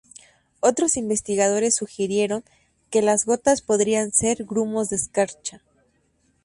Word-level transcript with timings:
Otros 0.61 0.97
investigadores 0.97 1.75
sugirieron 1.75 2.43
que 2.89 3.03
las 3.03 3.27
gotas 3.27 3.61
podrían 3.61 4.11
ser 4.13 4.45
"grumos 4.45 4.89
de 4.89 4.95
escarcha". 4.95 5.61